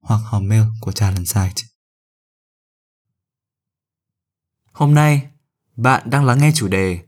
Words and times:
hoặc 0.00 0.20
hòm 0.24 0.48
mail 0.48 0.62
của 0.80 0.92
Talent 0.92 1.28
Site. 1.28 1.62
Hôm 4.72 4.94
nay, 4.94 5.30
bạn 5.76 6.10
đang 6.10 6.24
lắng 6.24 6.38
nghe 6.38 6.52
chủ 6.54 6.68
đề 6.68 7.00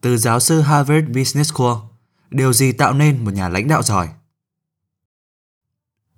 từ 0.00 0.16
giáo 0.16 0.40
sư 0.40 0.60
Harvard 0.60 1.08
Business 1.08 1.52
School, 1.52 1.76
điều 2.30 2.52
gì 2.52 2.72
tạo 2.72 2.94
nên 2.94 3.24
một 3.24 3.30
nhà 3.30 3.48
lãnh 3.48 3.68
đạo 3.68 3.82
giỏi? 3.82 4.08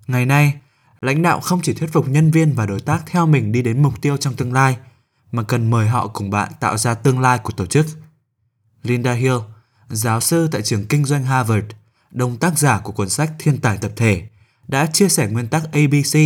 Ngày 0.07 0.25
nay, 0.25 0.61
lãnh 1.01 1.21
đạo 1.21 1.39
không 1.39 1.61
chỉ 1.63 1.73
thuyết 1.73 1.89
phục 1.93 2.09
nhân 2.09 2.31
viên 2.31 2.53
và 2.53 2.65
đối 2.65 2.79
tác 2.79 3.03
theo 3.05 3.25
mình 3.25 3.51
đi 3.51 3.61
đến 3.61 3.83
mục 3.83 4.01
tiêu 4.01 4.17
trong 4.17 4.35
tương 4.35 4.53
lai, 4.53 4.77
mà 5.31 5.43
cần 5.43 5.69
mời 5.69 5.87
họ 5.87 6.07
cùng 6.07 6.29
bạn 6.29 6.51
tạo 6.59 6.77
ra 6.77 6.93
tương 6.93 7.19
lai 7.19 7.39
của 7.43 7.53
tổ 7.53 7.65
chức. 7.65 7.85
Linda 8.83 9.13
Hill, 9.13 9.37
giáo 9.89 10.21
sư 10.21 10.47
tại 10.51 10.61
trường 10.61 10.85
kinh 10.87 11.05
doanh 11.05 11.23
Harvard, 11.23 11.65
đồng 12.11 12.37
tác 12.37 12.59
giả 12.59 12.79
của 12.79 12.91
cuốn 12.91 13.09
sách 13.09 13.33
Thiên 13.39 13.61
tài 13.61 13.77
tập 13.77 13.91
thể, 13.95 14.27
đã 14.67 14.85
chia 14.85 15.09
sẻ 15.09 15.27
nguyên 15.27 15.47
tắc 15.47 15.63
ABC 15.71 16.19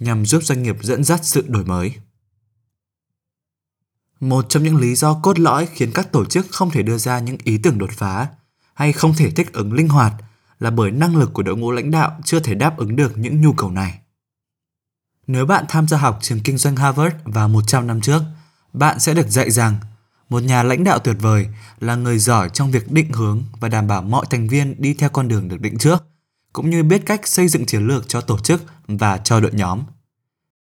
nhằm 0.00 0.26
giúp 0.26 0.42
doanh 0.42 0.62
nghiệp 0.62 0.76
dẫn 0.82 1.04
dắt 1.04 1.20
sự 1.24 1.44
đổi 1.48 1.64
mới. 1.64 1.94
Một 4.20 4.46
trong 4.48 4.62
những 4.62 4.76
lý 4.76 4.94
do 4.94 5.14
cốt 5.14 5.38
lõi 5.38 5.66
khiến 5.66 5.90
các 5.94 6.12
tổ 6.12 6.24
chức 6.24 6.46
không 6.50 6.70
thể 6.70 6.82
đưa 6.82 6.98
ra 6.98 7.18
những 7.18 7.36
ý 7.44 7.58
tưởng 7.58 7.78
đột 7.78 7.90
phá 7.92 8.28
hay 8.74 8.92
không 8.92 9.14
thể 9.14 9.30
thích 9.30 9.52
ứng 9.52 9.72
linh 9.72 9.88
hoạt 9.88 10.14
là 10.58 10.70
bởi 10.70 10.90
năng 10.90 11.16
lực 11.16 11.32
của 11.32 11.42
đội 11.42 11.56
ngũ 11.56 11.72
lãnh 11.72 11.90
đạo 11.90 12.20
chưa 12.24 12.40
thể 12.40 12.54
đáp 12.54 12.76
ứng 12.76 12.96
được 12.96 13.18
những 13.18 13.40
nhu 13.40 13.52
cầu 13.52 13.70
này. 13.70 13.98
Nếu 15.26 15.46
bạn 15.46 15.64
tham 15.68 15.88
gia 15.88 15.98
học 15.98 16.18
trường 16.22 16.40
kinh 16.40 16.58
doanh 16.58 16.76
Harvard 16.76 17.16
vào 17.24 17.48
100 17.48 17.86
năm 17.86 18.00
trước, 18.00 18.22
bạn 18.72 19.00
sẽ 19.00 19.14
được 19.14 19.28
dạy 19.28 19.50
rằng 19.50 19.76
một 20.28 20.42
nhà 20.42 20.62
lãnh 20.62 20.84
đạo 20.84 20.98
tuyệt 20.98 21.16
vời 21.20 21.46
là 21.80 21.94
người 21.94 22.18
giỏi 22.18 22.50
trong 22.50 22.70
việc 22.70 22.92
định 22.92 23.12
hướng 23.12 23.44
và 23.60 23.68
đảm 23.68 23.86
bảo 23.86 24.02
mọi 24.02 24.26
thành 24.30 24.48
viên 24.48 24.82
đi 24.82 24.94
theo 24.94 25.08
con 25.08 25.28
đường 25.28 25.48
được 25.48 25.60
định 25.60 25.78
trước– 25.78 26.04
cũng 26.56 26.70
như 26.70 26.82
biết 26.82 27.02
cách 27.06 27.28
xây 27.28 27.48
dựng 27.48 27.66
chiến 27.66 27.86
lược 27.86 28.08
cho 28.08 28.20
tổ 28.20 28.38
chức 28.38 28.62
và 28.88 29.18
cho 29.18 29.40
đội 29.40 29.50
nhóm. 29.54 29.82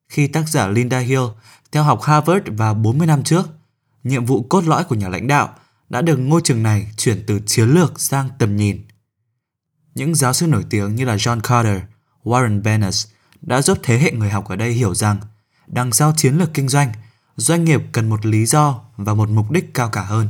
Khi 0.10 0.28
tác 0.28 0.50
giả 0.50 0.68
Linda 0.68 1.00
Hill 1.00 1.24
theo 1.72 1.84
học 1.84 2.02
Harvard 2.02 2.48
vào 2.58 2.74
40 2.74 3.08
năm 3.08 3.24
trước, 3.24 3.50
nhiệm 4.04 4.26
vụ 4.26 4.44
cốt 4.44 4.64
lõi 4.64 4.84
của 4.84 4.96
nhà 4.96 5.10
lãnh 5.10 5.28
đạo 5.28 5.56
đã 5.90 6.02
được 6.02 6.18
ngôi 6.18 6.42
trường 6.44 6.64
này 6.64 6.92
chuyển 6.98 7.24
từ 7.28 7.42
chiến 7.46 7.70
lược 7.70 8.00
sang 8.00 8.30
tầm 8.40 8.56
nhìn. 8.56 8.86
Những 9.96 10.16
giáo 10.16 10.34
sư 10.34 10.48
nổi 10.48 10.66
tiếng 10.70 10.96
như 10.96 11.06
là 11.06 11.16
John 11.16 11.40
Carter, 11.42 11.82
Warren 12.24 12.64
Bennis 12.64 13.08
đã 13.42 13.62
giúp 13.62 13.78
thế 13.84 14.00
hệ 14.00 14.12
người 14.12 14.30
học 14.30 14.48
ở 14.48 14.56
đây 14.56 14.72
hiểu 14.72 14.96
rằng 14.96 15.18
đằng 15.68 15.92
sau 15.92 16.14
chiến 16.18 16.38
lược 16.38 16.54
kinh 16.54 16.70
doanh, 16.70 16.92
doanh 17.36 17.64
nghiệp 17.64 17.82
cần 17.92 18.10
một 18.10 18.26
lý 18.26 18.46
do 18.46 18.84
và 18.96 19.14
một 19.14 19.30
mục 19.30 19.52
đích 19.52 19.74
cao 19.74 19.90
cả 19.90 20.04
hơn. 20.04 20.28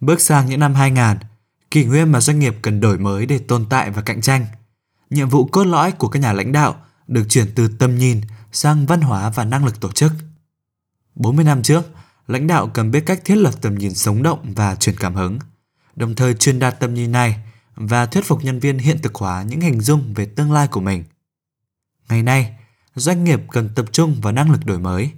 Bước 0.00 0.20
sang 0.20 0.46
những 0.46 0.60
năm 0.60 0.74
2000, 0.74 1.28
kỷ 1.70 1.84
nguyên 1.84 2.12
mà 2.12 2.20
doanh 2.20 2.38
nghiệp 2.38 2.56
cần 2.62 2.80
đổi 2.80 2.98
mới 2.98 3.26
để 3.26 3.38
tồn 3.38 3.66
tại 3.70 3.90
và 3.90 4.02
cạnh 4.02 4.20
tranh. 4.20 4.46
Nhiệm 5.10 5.28
vụ 5.28 5.46
cốt 5.46 5.64
lõi 5.64 5.92
của 5.92 6.08
các 6.08 6.20
nhà 6.20 6.32
lãnh 6.32 6.52
đạo 6.52 6.76
được 7.06 7.24
chuyển 7.28 7.46
từ 7.54 7.68
tầm 7.68 7.98
nhìn 7.98 8.20
sang 8.52 8.86
văn 8.86 9.00
hóa 9.00 9.30
và 9.30 9.44
năng 9.44 9.64
lực 9.64 9.80
tổ 9.80 9.92
chức. 9.92 10.12
40 11.14 11.44
năm 11.44 11.62
trước, 11.62 11.82
lãnh 12.26 12.46
đạo 12.46 12.70
cần 12.74 12.90
biết 12.90 13.06
cách 13.06 13.20
thiết 13.24 13.36
lập 13.36 13.54
tầm 13.60 13.74
nhìn 13.78 13.94
sống 13.94 14.22
động 14.22 14.52
và 14.56 14.74
truyền 14.76 14.96
cảm 14.96 15.14
hứng, 15.14 15.38
đồng 15.96 16.14
thời 16.14 16.34
truyền 16.34 16.58
đạt 16.58 16.80
tầm 16.80 16.94
nhìn 16.94 17.12
này 17.12 17.36
và 17.74 18.06
thuyết 18.06 18.24
phục 18.24 18.44
nhân 18.44 18.60
viên 18.60 18.78
hiện 18.78 18.98
thực 19.02 19.14
hóa 19.14 19.42
những 19.42 19.60
hình 19.60 19.80
dung 19.80 20.14
về 20.14 20.26
tương 20.26 20.52
lai 20.52 20.68
của 20.68 20.80
mình. 20.80 21.04
Ngày 22.08 22.22
nay, 22.22 22.56
doanh 22.94 23.24
nghiệp 23.24 23.40
cần 23.50 23.68
tập 23.74 23.86
trung 23.92 24.20
vào 24.22 24.32
năng 24.32 24.50
lực 24.50 24.66
đổi 24.66 24.78
mới 24.78 25.10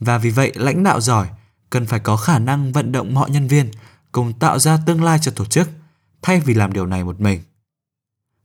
và 0.00 0.18
vì 0.18 0.30
vậy 0.30 0.52
lãnh 0.54 0.82
đạo 0.82 1.00
giỏi 1.00 1.28
cần 1.70 1.86
phải 1.86 2.00
có 2.00 2.16
khả 2.16 2.38
năng 2.38 2.72
vận 2.72 2.92
động 2.92 3.14
mọi 3.14 3.30
nhân 3.30 3.48
viên 3.48 3.70
cùng 4.12 4.32
tạo 4.32 4.58
ra 4.58 4.78
tương 4.86 5.04
lai 5.04 5.18
cho 5.22 5.32
tổ 5.36 5.44
chức– 5.44 5.68
thay 6.26 6.40
vì 6.40 6.54
làm 6.54 6.72
điều 6.72 6.86
này 6.86 7.04
một 7.04 7.20
mình. 7.20 7.40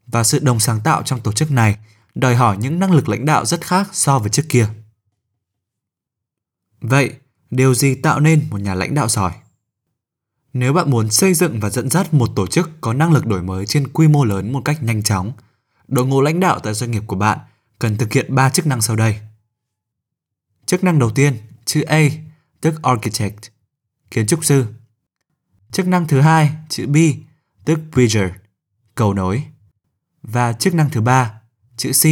Và 0.07 0.23
sự 0.23 0.39
đồng 0.39 0.59
sáng 0.59 0.81
tạo 0.83 1.03
trong 1.03 1.21
tổ 1.21 1.31
chức 1.31 1.51
này 1.51 1.77
đòi 2.15 2.35
hỏi 2.35 2.57
những 2.57 2.79
năng 2.79 2.91
lực 2.91 3.09
lãnh 3.09 3.25
đạo 3.25 3.45
rất 3.45 3.65
khác 3.65 3.89
so 3.91 4.19
với 4.19 4.29
trước 4.29 4.45
kia. 4.49 4.67
Vậy, 6.81 7.13
điều 7.51 7.73
gì 7.73 7.95
tạo 7.95 8.19
nên 8.19 8.47
một 8.49 8.61
nhà 8.61 8.75
lãnh 8.75 8.95
đạo 8.95 9.07
giỏi? 9.07 9.31
Nếu 10.53 10.73
bạn 10.73 10.91
muốn 10.91 11.09
xây 11.09 11.33
dựng 11.33 11.59
và 11.59 11.69
dẫn 11.69 11.89
dắt 11.89 12.13
một 12.13 12.29
tổ 12.35 12.47
chức 12.47 12.69
có 12.81 12.93
năng 12.93 13.11
lực 13.11 13.25
đổi 13.25 13.43
mới 13.43 13.65
trên 13.65 13.87
quy 13.87 14.07
mô 14.07 14.25
lớn 14.25 14.53
một 14.53 14.61
cách 14.65 14.83
nhanh 14.83 15.03
chóng, 15.03 15.31
đội 15.87 16.05
ngũ 16.05 16.21
lãnh 16.21 16.39
đạo 16.39 16.59
tại 16.59 16.73
doanh 16.73 16.91
nghiệp 16.91 17.03
của 17.07 17.15
bạn 17.15 17.39
cần 17.79 17.97
thực 17.97 18.13
hiện 18.13 18.35
3 18.35 18.49
chức 18.49 18.67
năng 18.67 18.81
sau 18.81 18.95
đây. 18.95 19.19
Chức 20.65 20.83
năng 20.83 20.99
đầu 20.99 21.09
tiên, 21.09 21.37
chữ 21.65 21.81
A, 21.81 22.01
tức 22.61 22.83
Architect, 22.83 23.39
kiến 24.11 24.27
trúc 24.27 24.45
sư. 24.45 24.65
Chức 25.71 25.87
năng 25.87 26.07
thứ 26.07 26.21
hai, 26.21 26.51
chữ 26.69 26.87
B, 26.87 26.97
tức 27.65 27.79
bridger, 27.91 28.31
cầu 28.95 29.13
nối. 29.13 29.43
Và 30.21 30.53
chức 30.53 30.75
năng 30.75 30.89
thứ 30.89 31.01
ba, 31.01 31.41
chữ 31.77 31.91
C, 31.91 32.03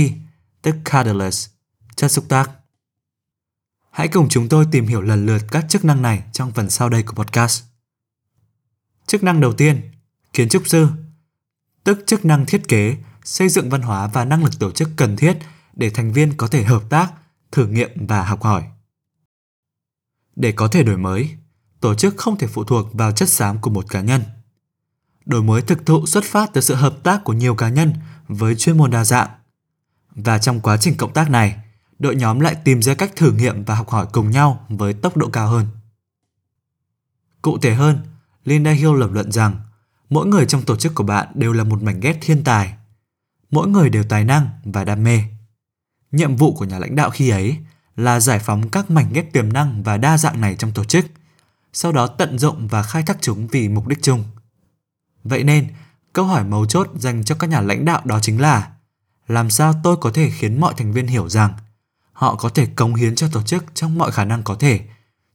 tức 0.62 0.76
catalyst, 0.86 1.50
chất 1.96 2.12
xúc 2.12 2.26
tác. 2.30 2.52
Hãy 3.92 4.08
cùng 4.08 4.30
chúng 4.30 4.50
tôi 4.50 4.66
tìm 4.72 4.88
hiểu 4.88 5.02
lần 5.02 5.26
lượt 5.26 5.42
các 5.52 5.66
chức 5.70 5.86
năng 5.86 6.02
này 6.02 6.24
trong 6.34 6.52
phần 6.52 6.70
sau 6.70 6.90
đây 6.90 7.04
của 7.04 7.14
podcast. 7.14 7.64
Chức 9.08 9.24
năng 9.24 9.42
đầu 9.42 9.54
tiên, 9.54 9.92
kiến 10.34 10.50
trúc 10.50 10.68
sư, 10.68 10.88
tức 11.84 12.04
chức 12.08 12.26
năng 12.26 12.46
thiết 12.46 12.68
kế, 12.68 12.98
xây 13.24 13.50
dựng 13.50 13.70
văn 13.70 13.81
hóa 13.81 14.08
và 14.08 14.26
năng 14.26 14.44
lực 14.44 14.60
tổ 14.60 14.72
chức 14.72 14.90
cần 14.96 15.18
thiết 15.18 15.38
để 15.74 15.90
thành 15.90 16.14
viên 16.14 16.38
có 16.38 16.48
thể 16.48 16.64
hợp 16.64 16.84
tác, 16.90 17.14
thử 17.52 17.68
nghiệm 17.68 18.08
và 18.08 18.24
học 18.24 18.44
hỏi. 18.44 18.64
Để 20.36 20.52
có 20.52 20.68
thể 20.68 20.84
đổi 20.84 20.98
mới, 20.98 21.38
tổ 21.80 21.96
chức 21.96 22.18
không 22.18 22.38
thể 22.38 22.48
phụ 22.48 22.64
thuộc 22.64 22.94
vào 22.94 23.12
chất 23.12 23.30
xám 23.30 23.62
của 23.62 23.70
một 23.70 23.86
cá 23.90 24.02
nhân– 24.02 24.24
đổi 25.29 25.44
mới 25.44 25.62
thực 25.62 25.85
thụ 25.85 26.06
xuất 26.06 26.23
phát 26.23 26.50
từ 26.53 26.62
sự 26.62 26.75
hợp 26.75 26.95
tác 27.03 27.23
của 27.23 27.34
nhiều 27.34 27.56
cá 27.56 27.69
nhân 27.69 27.94
với 28.28 28.56
chuyên 28.56 28.78
môn 28.78 28.91
đa 28.91 29.06
dạng. 29.06 29.29
Và 30.16 30.38
trong 30.38 30.59
quá 30.59 30.78
trình 30.78 30.97
cộng 30.97 31.13
tác 31.13 31.29
này, 31.29 31.56
đội 32.00 32.16
nhóm 32.16 32.40
lại 32.40 32.56
tìm 32.63 32.81
ra 32.81 32.94
cách 32.94 33.16
thử 33.16 33.31
nghiệm 33.31 33.63
và 33.63 33.75
học 33.75 33.89
hỏi 33.89 34.07
cùng 34.12 34.31
nhau 34.31 34.66
với 34.69 34.94
tốc 34.94 35.18
độ 35.18 35.29
cao 35.29 35.47
hơn. 35.47 35.68
Cụ 37.41 37.57
thể 37.57 37.73
hơn, 37.73 38.00
Linda 38.45 38.72
Hill 38.72 39.00
lập 39.00 39.09
luận 39.12 39.31
rằng 39.31 39.59
mỗi 40.09 40.28
người 40.28 40.45
trong 40.45 40.62
tổ 40.62 40.75
chức 40.75 40.95
của 40.95 41.03
bạn 41.03 41.28
đều 41.34 41.53
là 41.53 41.63
một 41.63 41.84
mảnh 41.84 42.00
ghép 42.00 42.18
thiên 42.22 42.44
tài. 42.44 42.73
Mỗi 43.51 43.68
người 43.68 43.89
đều 43.89 44.03
tài 44.03 44.23
năng 44.23 44.50
và 44.63 44.84
đam 44.84 45.03
mê. 45.03 45.22
Nhiệm 46.12 46.35
vụ 46.35 46.53
của 46.53 46.66
nhà 46.66 46.79
lãnh 46.79 46.95
đạo 46.95 47.09
khi 47.09 47.29
ấy 47.29 47.57
là 47.95 48.19
giải 48.19 48.39
phóng 48.39 48.69
các 48.69 48.91
mảnh 48.91 49.13
ghép 49.13 49.34
tiềm 49.34 49.53
năng 49.53 49.84
và 49.84 49.97
đa 49.97 50.18
dạng 50.18 50.41
này 50.41 50.56
trong 50.56 50.72
tổ 50.72 50.84
chức, 50.84 51.06
sau 51.73 51.91
đó 51.91 52.07
tận 52.07 52.39
dụng 52.39 52.68
và 52.68 52.84
khai 52.84 53.03
thác 53.03 53.18
chúng 53.22 53.47
vì 53.47 53.69
mục 53.69 53.88
đích 53.88 54.01
chung– 54.01 54.23
Vậy 55.24 55.44
nên, 55.44 55.68
câu 56.13 56.25
hỏi 56.25 56.44
mấu 56.44 56.66
chốt 56.66 56.90
dành 56.96 57.24
cho 57.24 57.35
các 57.35 57.47
nhà 57.47 57.62
lãnh 57.62 57.85
đạo 57.85 58.02
đó 58.06 58.19
chính 58.22 58.41
là 58.41 58.72
làm 59.28 59.50
sao 59.50 59.74
tôi 59.84 59.97
có 59.97 60.12
thể 60.13 60.30
khiến 60.30 60.62
mọi 60.62 60.74
thành 60.78 60.94
viên 60.94 61.07
hiểu 61.07 61.30
rằng 61.30 61.53
họ 62.12 62.35
có 62.35 62.50
thể 62.50 62.66
cống 62.66 62.96
hiến 62.96 63.16
cho 63.16 63.30
tổ 63.34 63.44
chức 63.44 63.66
trong 63.74 63.97
mọi 63.97 64.12
khả 64.12 64.25
năng 64.25 64.44
có 64.44 64.56
thể, 64.56 64.88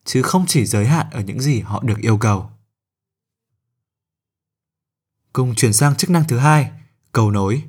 chứ 0.05 0.22
không 0.22 0.45
chỉ 0.49 0.67
giới 0.67 0.87
hạn 0.87 1.06
ở 1.11 1.21
những 1.21 1.41
gì 1.41 1.61
họ 1.61 1.83
được 1.83 1.98
yêu 1.98 2.19
cầu. 2.19 2.51
Cùng 5.33 5.54
chuyển 5.54 5.72
sang 5.72 5.97
chức 5.97 6.10
năng 6.10 6.25
thứ 6.28 6.39
hai, 6.39 6.71
cầu 7.13 7.31
nối, 7.31 7.63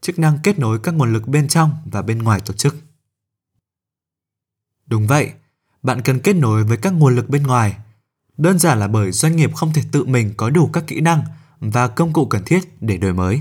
chức 0.00 0.18
năng 0.18 0.38
kết 0.42 0.58
nối 0.58 0.78
các 0.82 0.94
nguồn 0.94 1.12
lực 1.12 1.28
bên 1.28 1.48
trong 1.48 1.76
và 1.84 2.02
bên 2.02 2.18
ngoài 2.18 2.40
tổ 2.40 2.54
chức. 2.54 2.76
Đúng 4.86 5.06
vậy, 5.06 5.32
bạn 5.82 6.02
cần 6.02 6.20
kết 6.20 6.36
nối 6.36 6.64
với 6.64 6.76
các 6.76 6.92
nguồn 6.92 7.16
lực 7.16 7.28
bên 7.28 7.42
ngoài. 7.42 7.76
Đơn 8.36 8.58
giản 8.58 8.80
là 8.80 8.88
bởi 8.88 9.12
doanh 9.12 9.36
nghiệp 9.36 9.54
không 9.54 9.72
thể 9.72 9.82
tự 9.92 10.04
mình 10.04 10.34
có 10.36 10.50
đủ 10.50 10.70
các 10.72 10.84
kỹ 10.86 11.00
năng 11.00 11.22
và 11.60 11.88
công 11.88 12.12
cụ 12.12 12.26
cần 12.26 12.42
thiết 12.44 12.82
để 12.82 12.96
đổi 12.96 13.12
mới. 13.12 13.40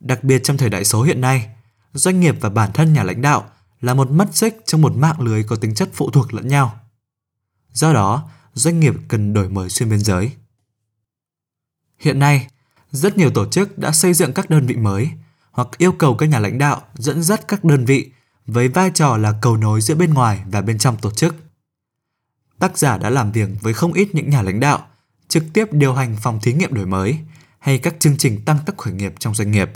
Đặc 0.00 0.24
biệt 0.24 0.40
trong 0.44 0.56
thời 0.56 0.70
đại 0.70 0.84
số 0.84 1.02
hiện 1.02 1.20
nay, 1.20 1.48
doanh 1.92 2.20
nghiệp 2.20 2.36
và 2.40 2.50
bản 2.50 2.70
thân 2.74 2.92
nhà 2.92 3.02
lãnh 3.02 3.22
đạo 3.22 3.50
là 3.80 3.94
một 3.94 4.10
mắt 4.10 4.28
xích 4.32 4.56
trong 4.66 4.82
một 4.82 4.96
mạng 4.96 5.20
lưới 5.20 5.42
có 5.42 5.56
tính 5.56 5.74
chất 5.74 5.90
phụ 5.92 6.10
thuộc 6.10 6.34
lẫn 6.34 6.48
nhau. 6.48 6.80
Do 7.72 7.92
đó, 7.92 8.28
doanh 8.54 8.80
nghiệp 8.80 8.94
cần 9.08 9.32
đổi 9.32 9.48
mới 9.48 9.70
xuyên 9.70 9.90
biên 9.90 9.98
giới. 9.98 10.32
Hiện 11.98 12.18
nay, 12.18 12.48
rất 12.90 13.16
nhiều 13.16 13.30
tổ 13.30 13.48
chức 13.48 13.78
đã 13.78 13.92
xây 13.92 14.14
dựng 14.14 14.32
các 14.32 14.50
đơn 14.50 14.66
vị 14.66 14.76
mới 14.76 15.10
hoặc 15.50 15.68
yêu 15.78 15.92
cầu 15.92 16.16
các 16.16 16.26
nhà 16.26 16.38
lãnh 16.38 16.58
đạo 16.58 16.82
dẫn 16.94 17.22
dắt 17.22 17.48
các 17.48 17.64
đơn 17.64 17.84
vị 17.84 18.10
với 18.46 18.68
vai 18.68 18.90
trò 18.94 19.16
là 19.16 19.38
cầu 19.42 19.56
nối 19.56 19.80
giữa 19.80 19.94
bên 19.94 20.14
ngoài 20.14 20.44
và 20.46 20.60
bên 20.60 20.78
trong 20.78 20.96
tổ 20.96 21.10
chức. 21.10 21.34
Tác 22.58 22.78
giả 22.78 22.98
đã 22.98 23.10
làm 23.10 23.32
việc 23.32 23.48
với 23.60 23.74
không 23.74 23.92
ít 23.92 24.08
những 24.12 24.30
nhà 24.30 24.42
lãnh 24.42 24.60
đạo 24.60 24.86
trực 25.28 25.44
tiếp 25.52 25.68
điều 25.72 25.94
hành 25.94 26.16
phòng 26.22 26.40
thí 26.42 26.52
nghiệm 26.52 26.74
đổi 26.74 26.86
mới 26.86 27.18
hay 27.58 27.78
các 27.78 27.94
chương 28.00 28.16
trình 28.16 28.44
tăng 28.44 28.58
tốc 28.66 28.78
khởi 28.78 28.92
nghiệp 28.94 29.14
trong 29.18 29.34
doanh 29.34 29.50
nghiệp. 29.50 29.70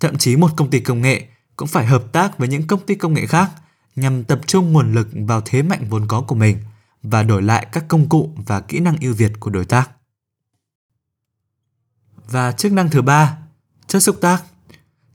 Thậm 0.00 0.18
chí 0.18 0.36
một 0.36 0.50
công 0.56 0.70
ty 0.70 0.80
công 0.80 1.00
nghệ 1.00 1.26
cũng 1.56 1.68
phải 1.68 1.86
hợp 1.86 2.04
tác 2.12 2.38
với 2.38 2.48
những 2.48 2.66
công 2.66 2.86
ty 2.86 2.94
công 2.94 3.14
nghệ 3.14 3.26
khác 3.26 3.50
nhằm 3.96 4.24
tập 4.24 4.40
trung 4.46 4.72
nguồn 4.72 4.92
lực 4.92 5.08
vào 5.12 5.42
thế 5.44 5.62
mạnh 5.62 5.86
vốn 5.88 6.08
có 6.08 6.20
của 6.20 6.34
mình 6.34 6.58
và 7.02 7.22
đổi 7.22 7.42
lại 7.42 7.66
các 7.72 7.84
công 7.88 8.08
cụ 8.08 8.32
và 8.36 8.60
kỹ 8.60 8.78
năng 8.78 8.96
ưu 9.00 9.14
việt 9.14 9.32
của 9.40 9.50
đối 9.50 9.64
tác. 9.64 9.90
Và 12.26 12.52
chức 12.52 12.72
năng 12.72 12.90
thứ 12.90 13.02
ba, 13.02 13.38
chất 13.86 14.00
xúc 14.00 14.18
tác, 14.20 14.44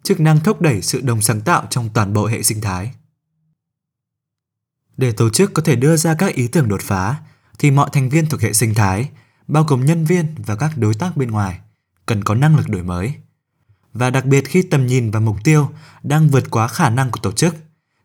chức 0.03 0.19
năng 0.19 0.39
thúc 0.39 0.61
đẩy 0.61 0.81
sự 0.81 1.01
đồng 1.01 1.21
sáng 1.21 1.41
tạo 1.41 1.67
trong 1.69 1.89
toàn 1.93 2.13
bộ 2.13 2.27
hệ 2.27 2.43
sinh 2.43 2.61
thái. 2.61 2.91
Để 4.97 5.11
tổ 5.11 5.29
chức 5.29 5.53
có 5.53 5.61
thể 5.61 5.75
đưa 5.75 5.97
ra 5.97 6.15
các 6.15 6.33
ý 6.33 6.47
tưởng 6.47 6.67
đột 6.67 6.81
phá, 6.81 7.15
thì 7.61 7.71
mọi 7.71 7.89
thành 7.93 8.09
viên 8.09 8.25
thuộc 8.25 8.41
hệ 8.41 8.53
sinh 8.53 8.73
thái, 8.73 9.09
bao 9.47 9.63
gồm 9.63 9.85
nhân 9.85 10.05
viên 10.05 10.35
và 10.37 10.55
các 10.55 10.77
đối 10.77 10.93
tác 10.93 11.17
bên 11.17 11.31
ngoài, 11.31 11.59
cần 12.05 12.23
có 12.23 12.35
năng 12.35 12.55
lực 12.55 12.69
đổi 12.69 12.83
mới. 12.83 13.13
Và 13.93 14.09
đặc 14.09 14.25
biệt 14.25 14.41
khi 14.47 14.61
tầm 14.61 14.87
nhìn 14.87 15.11
và 15.11 15.19
mục 15.19 15.37
tiêu 15.43 15.69
đang 16.03 16.29
vượt 16.29 16.51
quá 16.51 16.67
khả 16.67 16.89
năng 16.89 17.11
của 17.11 17.19
tổ 17.23 17.31
chức, 17.31 17.55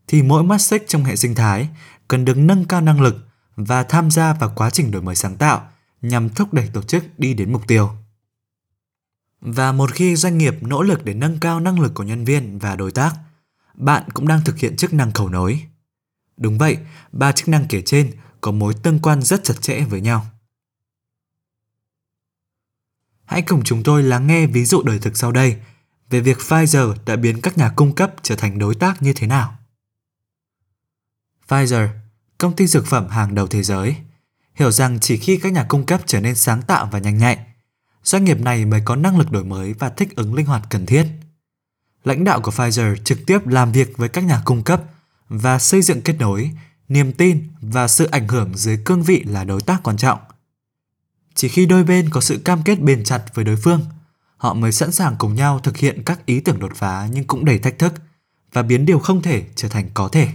thì 0.09 0.23
mỗi 0.23 0.43
mắt 0.43 0.59
xích 0.59 0.85
trong 0.89 1.05
hệ 1.05 1.17
sinh 1.17 1.35
thái 1.35 1.69
cần 2.09 2.25
được 2.25 2.37
nâng 2.37 2.65
cao 2.65 2.81
năng 2.81 3.01
lực 3.01 3.29
và 3.57 3.83
tham 3.83 4.11
gia 4.11 4.33
vào 4.33 4.53
quá 4.57 4.71
trình 4.71 4.91
đổi 4.91 5.03
mới 5.03 5.17
sáng 5.17 5.37
tạo 5.37 5.69
nhằm 6.03 6.29
thúc 6.29 6.53
đẩy 6.53 6.69
tổ 6.73 6.83
chức 6.83 7.19
đi 7.19 7.35
đến 7.35 7.53
mục 7.53 7.67
tiêu. 7.67 7.91
Và 9.41 9.73
một 9.73 9.93
khi 9.93 10.17
doanh 10.17 10.39
nghiệp 10.39 10.55
nỗ 10.61 10.83
lực 10.83 11.05
để 11.05 11.15
nâng 11.15 11.41
cao 11.41 11.61
năng 11.61 11.81
lực 11.81 11.95
của 11.95 12.03
nhân 12.03 12.25
viên 12.25 12.59
và 12.59 12.77
đối 12.77 12.91
tác, 12.91 13.15
bạn 13.75 14.03
cũng 14.15 14.29
đang 14.29 14.41
thực 14.45 14.59
hiện 14.59 14.77
chức 14.77 14.95
năng 14.95 15.13
cầu 15.13 15.29
nối. 15.29 15.61
Đúng 16.37 16.59
vậy, 16.59 16.77
ba 17.13 17.33
chức 17.33 17.49
năng 17.49 17.67
kể 17.69 17.83
trên 17.83 18.13
có 18.47 18.53
mối 18.53 18.75
tương 18.83 18.99
quan 18.99 19.23
rất 19.23 19.45
chặt 19.45 19.55
chẽ 19.61 19.81
với 19.81 20.01
nhau. 20.01 20.27
Hãy 23.25 23.43
cùng 23.43 23.65
chúng 23.65 23.83
tôi 23.83 24.03
lắng 24.03 24.27
nghe 24.27 24.47
ví 24.47 24.65
dụ 24.65 24.83
đời 24.83 24.99
thực 24.99 25.17
sau 25.17 25.33
đây 25.33 25.57
về 26.11 26.21
việc 26.21 26.39
Pfizer 26.39 26.95
đã 27.07 27.17
biến 27.17 27.41
các 27.41 27.59
nhà 27.59 27.73
cung 27.77 27.95
cấp 27.95 28.15
trở 28.23 28.37
thành 28.37 28.59
đối 28.59 28.75
tác 28.75 29.03
như 29.03 29.13
thế 29.13 29.27
nào. 29.27 29.59
Pfizer, 31.49 31.89
công 32.39 32.57
ty 32.57 32.67
dược 32.67 32.87
phẩm 32.87 33.09
hàng 33.09 33.35
đầu 33.35 33.47
thế 33.47 33.63
giới, 33.63 33.97
hiểu 34.55 34.71
rằng 34.71 35.01
chỉ 35.01 35.17
khi 35.17 35.37
các 35.37 35.53
nhà 35.53 35.67
cung 35.69 35.87
cấp 35.87 36.01
trở 36.07 36.21
nên 36.21 36.35
sáng 36.35 36.63
tạo 36.63 36.89
và 36.93 36.99
nhanh 36.99 37.19
nhạy, 37.19 37.47
doanh 38.03 38.25
nghiệp 38.25 38.41
này 38.41 38.65
mới 38.65 38.83
có 38.85 38.97
năng 38.97 39.19
lực 39.19 39.31
đổi 39.31 39.45
mới 39.45 39.73
và 39.73 39.89
thích 39.89 40.17
ứng 40.17 40.35
linh 40.35 40.47
hoạt 40.47 40.63
cần 40.71 40.87
thiết. 40.87 41.07
Lãnh 42.05 42.25
đạo 42.25 42.41
của 42.41 42.51
Pfizer 42.51 42.97
trực 42.97 43.19
tiếp 43.27 43.47
làm 43.47 43.73
việc 43.73 43.97
với 43.97 44.09
các 44.09 44.25
nhà 44.25 44.43
cung 44.45 44.63
cấp 44.65 44.83
và 45.29 45.59
xây 45.59 45.83
dựng 45.83 46.03
kết 46.03 46.17
nối, 46.19 46.51
niềm 46.89 47.13
tin 47.13 47.49
và 47.61 47.89
sự 47.89 48.05
ảnh 48.07 48.29
hưởng 48.29 48.57
dưới 48.57 48.79
cương 48.85 49.03
vị 49.03 49.25
là 49.27 49.45
đối 49.45 49.63
tác 49.63 49.83
quan 49.83 49.97
trọng. 49.97 50.19
Chỉ 51.35 51.49
khi 51.49 51.67
đôi 51.67 51.85
bên 51.85 52.11
có 52.11 52.21
sự 52.21 52.39
cam 52.45 52.63
kết 52.63 52.81
bền 52.81 53.05
chặt 53.05 53.35
với 53.35 53.45
đối 53.45 53.57
phương, 53.57 53.81
họ 54.37 54.55
mới 54.55 54.73
sẵn 54.73 54.93
sàng 54.93 55.17
cùng 55.19 55.35
nhau 55.35 55.59
thực 55.59 55.77
hiện 55.77 56.03
các 56.07 56.27
ý 56.27 56.41
tưởng 56.41 56.59
đột 56.59 56.73
phá 56.75 57.09
nhưng 57.13 57.25
cũng 57.25 57.45
đầy 57.45 57.59
thách 57.59 57.79
thức 57.79 57.95
và 58.53 58.63
biến 58.63 58.87
điều 58.87 58.99
không 58.99 59.23
thể 59.23 59.45
trở 59.55 59.69
thành 59.69 59.89
có 59.95 60.09
thể. 60.09 60.29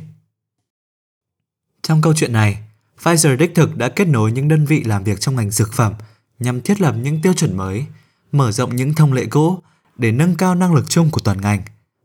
Trong 1.81 2.01
câu 2.01 2.13
chuyện 2.15 2.33
này, 2.33 2.63
Pfizer 3.03 3.37
đích 3.37 3.55
thực 3.55 3.77
đã 3.77 3.89
kết 3.89 4.07
nối 4.07 4.31
những 4.31 4.47
đơn 4.47 4.65
vị 4.65 4.83
làm 4.83 5.03
việc 5.03 5.19
trong 5.19 5.35
ngành 5.35 5.51
dược 5.51 5.73
phẩm 5.73 5.93
nhằm 6.39 6.61
thiết 6.61 6.81
lập 6.81 6.95
những 7.01 7.21
tiêu 7.21 7.33
chuẩn 7.33 7.57
mới, 7.57 7.85
mở 8.31 8.51
rộng 8.51 8.75
những 8.75 8.93
thông 8.93 9.13
lệ 9.13 9.25
cũ 9.25 9.59
để 9.97 10.11
nâng 10.11 10.35
cao 10.35 10.55
năng 10.55 10.73
lực 10.73 10.89
chung 10.89 11.09
của 11.11 11.21
toàn 11.23 11.41
ngành, 11.41 11.61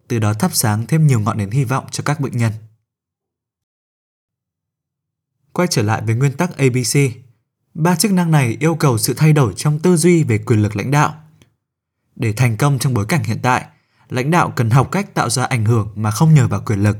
từ 0.08 0.18
đó 0.18 0.34
thắp 0.34 0.50
sáng 0.54 0.86
thêm 0.86 1.06
nhiều 1.06 1.20
ngọn 1.20 1.38
nến 1.38 1.50
hy 1.50 1.64
vọng 1.64 1.84
cho 1.90 2.02
các 2.04 2.20
bệnh 2.20 2.36
nhân. 2.36 2.52
Quay 5.56 5.68
trở 5.70 5.82
lại 5.82 6.02
với 6.06 6.14
nguyên 6.14 6.32
tắc 6.32 6.58
ABC, 6.58 6.98
ba 7.74 7.96
chức 7.96 8.12
năng 8.12 8.30
này 8.30 8.56
yêu 8.60 8.74
cầu 8.74 8.98
sự 8.98 9.14
thay 9.16 9.32
đổi 9.32 9.54
trong 9.56 9.78
tư 9.78 9.96
duy 9.96 10.22
về 10.22 10.38
quyền 10.38 10.62
lực 10.62 10.76
lãnh 10.76 10.90
đạo. 10.90 11.14
Để 12.16 12.32
thành 12.32 12.56
công 12.56 12.78
trong 12.78 12.94
bối 12.94 13.06
cảnh 13.08 13.24
hiện 13.24 13.38
tại, 13.42 13.66
lãnh 14.08 14.30
đạo 14.30 14.52
cần 14.56 14.70
học 14.70 14.88
cách 14.92 15.14
tạo 15.14 15.30
ra 15.30 15.44
ảnh 15.44 15.64
hưởng 15.64 15.92
mà 15.94 16.10
không 16.10 16.34
nhờ 16.34 16.48
vào 16.48 16.62
quyền 16.66 16.82
lực. 16.82 16.96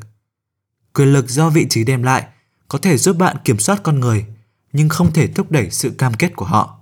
Quyền 0.95 1.13
lực 1.13 1.29
do 1.29 1.51
vị 1.51 1.67
trí 1.71 1.85
đem 1.85 2.03
lại 2.03 2.27
có 2.69 2.79
thể 2.79 2.97
giúp 2.97 3.17
bạn 3.17 3.37
kiểm 3.45 3.59
soát 3.59 3.81
con 3.83 4.01
người, 4.01 4.27
nhưng 4.73 4.89
không 4.89 5.13
thể 5.13 5.27
thúc 5.27 5.51
đẩy 5.51 5.71
sự 5.71 5.91
cam 5.91 6.15
kết 6.15 6.37
của 6.37 6.47
họ. 6.47 6.81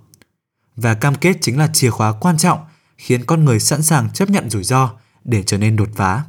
Và 0.75 0.93
cam 0.93 1.15
kết 1.15 1.37
chính 1.41 1.57
là 1.57 1.69
chìa 1.73 1.89
khóa 1.89 2.13
quan 2.19 2.37
trọng 2.37 2.59
khiến 2.97 3.25
con 3.25 3.45
người 3.45 3.59
sẵn 3.59 3.81
sàng 3.81 4.09
chấp 4.13 4.29
nhận 4.29 4.49
rủi 4.49 4.63
ro 4.63 4.91
để 5.23 5.43
trở 5.43 5.57
nên 5.57 5.75
đột 5.75 5.89
phá. 5.95 6.23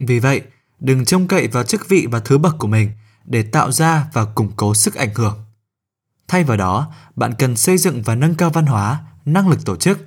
Vì 0.00 0.18
vậy, 0.18 0.42
đừng 0.80 1.04
trông 1.04 1.28
cậy 1.28 1.48
vào 1.48 1.64
chức 1.64 1.88
vị 1.88 2.06
và 2.10 2.20
thứ 2.20 2.38
bậc 2.38 2.54
của 2.58 2.68
mình 2.68 2.90
để 3.28 3.42
tạo 3.42 3.72
ra 3.72 4.08
và 4.12 4.24
củng 4.24 4.52
cố 4.56 4.74
sức 4.74 4.94
ảnh 4.94 5.14
hưởng. 5.14 5.44
Thay 6.28 6.44
vào 6.44 6.56
đó, 6.56 6.92
bạn 7.16 7.34
cần 7.38 7.56
xây 7.56 7.78
dựng 7.78 8.02
và 8.02 8.14
nâng 8.14 8.34
cao 8.34 8.50
văn 8.50 8.66
hóa, 8.66 9.04
năng 9.24 9.48
lực 9.48 9.64
tổ 9.64 9.76
chức, 9.76 9.98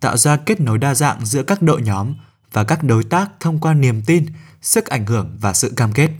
tạo 0.00 0.16
ra 0.16 0.36
kết 0.36 0.60
nối 0.60 0.78
đa 0.78 0.94
dạng 0.94 1.26
giữa 1.26 1.42
các 1.42 1.62
đội 1.62 1.82
nhóm 1.82 2.14
và 2.52 2.64
các 2.64 2.82
đối 2.82 3.04
tác 3.04 3.30
thông 3.40 3.60
qua 3.60 3.74
niềm 3.74 4.02
tin, 4.06 4.26
sức 4.62 4.86
ảnh 4.86 5.06
hưởng 5.06 5.36
và 5.40 5.52
sự 5.52 5.72
cam 5.76 5.92
kết. 5.92 6.10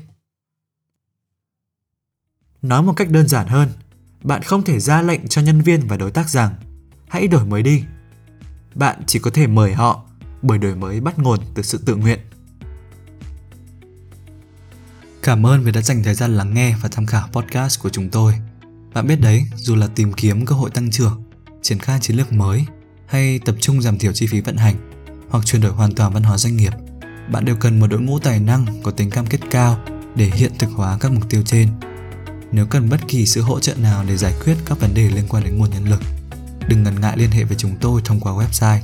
Nói 2.62 2.82
một 2.82 2.92
cách 2.96 3.10
đơn 3.10 3.28
giản 3.28 3.46
hơn, 3.46 3.68
bạn 4.22 4.42
không 4.42 4.62
thể 4.62 4.80
ra 4.80 5.02
lệnh 5.02 5.28
cho 5.28 5.42
nhân 5.42 5.60
viên 5.60 5.86
và 5.88 5.96
đối 5.96 6.10
tác 6.10 6.28
rằng 6.28 6.54
hãy 7.08 7.28
đổi 7.28 7.46
mới 7.46 7.62
đi. 7.62 7.84
Bạn 8.74 9.02
chỉ 9.06 9.18
có 9.18 9.30
thể 9.34 9.46
mời 9.46 9.74
họ 9.74 10.04
bởi 10.42 10.58
đổi 10.58 10.74
mới 10.74 11.00
bắt 11.00 11.18
nguồn 11.18 11.40
từ 11.54 11.62
sự 11.62 11.78
tự 11.86 11.96
nguyện. 11.96 12.18
Cảm 15.24 15.46
ơn 15.46 15.64
vì 15.64 15.72
đã 15.72 15.80
dành 15.80 16.02
thời 16.02 16.14
gian 16.14 16.36
lắng 16.36 16.54
nghe 16.54 16.74
và 16.82 16.88
tham 16.88 17.06
khảo 17.06 17.28
podcast 17.32 17.80
của 17.80 17.88
chúng 17.88 18.10
tôi. 18.10 18.34
Bạn 18.94 19.06
biết 19.06 19.20
đấy, 19.20 19.44
dù 19.56 19.74
là 19.74 19.86
tìm 19.94 20.12
kiếm 20.12 20.46
cơ 20.46 20.54
hội 20.54 20.70
tăng 20.70 20.90
trưởng, 20.90 21.22
triển 21.62 21.78
khai 21.78 21.98
chiến 22.00 22.16
lược 22.16 22.32
mới 22.32 22.64
hay 23.06 23.38
tập 23.38 23.54
trung 23.60 23.82
giảm 23.82 23.98
thiểu 23.98 24.12
chi 24.12 24.26
phí 24.26 24.40
vận 24.40 24.56
hành 24.56 24.74
hoặc 25.28 25.46
chuyển 25.46 25.62
đổi 25.62 25.72
hoàn 25.72 25.94
toàn 25.94 26.12
văn 26.12 26.22
hóa 26.22 26.38
doanh 26.38 26.56
nghiệp, 26.56 26.72
bạn 27.32 27.44
đều 27.44 27.56
cần 27.56 27.80
một 27.80 27.86
đội 27.86 28.00
ngũ 28.00 28.18
tài 28.18 28.40
năng 28.40 28.66
có 28.82 28.90
tính 28.90 29.10
cam 29.10 29.26
kết 29.26 29.38
cao 29.50 29.78
để 30.14 30.30
hiện 30.34 30.52
thực 30.58 30.70
hóa 30.70 30.98
các 31.00 31.12
mục 31.12 31.30
tiêu 31.30 31.42
trên. 31.46 31.68
Nếu 32.52 32.66
cần 32.66 32.88
bất 32.88 33.00
kỳ 33.08 33.26
sự 33.26 33.40
hỗ 33.40 33.60
trợ 33.60 33.74
nào 33.74 34.04
để 34.08 34.16
giải 34.16 34.34
quyết 34.44 34.56
các 34.66 34.80
vấn 34.80 34.94
đề 34.94 35.10
liên 35.10 35.24
quan 35.28 35.44
đến 35.44 35.58
nguồn 35.58 35.70
nhân 35.70 35.88
lực, 35.88 36.00
đừng 36.68 36.82
ngần 36.82 37.00
ngại 37.00 37.16
liên 37.16 37.30
hệ 37.30 37.44
với 37.44 37.56
chúng 37.56 37.76
tôi 37.80 38.00
thông 38.04 38.20
qua 38.20 38.32
website 38.32 38.80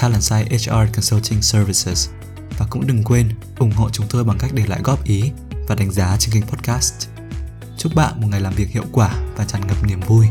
Talentside 0.00 0.56
HR 0.56 0.94
Consulting 0.94 1.42
Services 1.42 2.08
và 2.58 2.66
cũng 2.70 2.86
đừng 2.86 3.04
quên 3.04 3.28
ủng 3.58 3.72
hộ 3.72 3.90
chúng 3.90 4.06
tôi 4.10 4.24
bằng 4.24 4.38
cách 4.38 4.50
để 4.54 4.66
lại 4.66 4.80
góp 4.84 5.04
ý 5.04 5.32
và 5.68 5.74
đánh 5.74 5.90
giá 5.90 6.16
trên 6.18 6.34
kênh 6.34 6.42
podcast. 6.42 7.08
Chúc 7.78 7.94
bạn 7.94 8.20
một 8.20 8.26
ngày 8.30 8.40
làm 8.40 8.52
việc 8.56 8.68
hiệu 8.68 8.84
quả 8.92 9.10
và 9.36 9.44
tràn 9.44 9.66
ngập 9.66 9.86
niềm 9.86 10.00
vui. 10.00 10.26